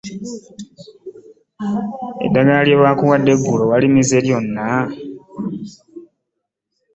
Eddagala 2.25 2.65
lye 2.67 2.79
baakuwadde 2.81 3.29
eggulo 3.35 3.63
walimize 3.71 4.17
lyonna? 4.25 4.67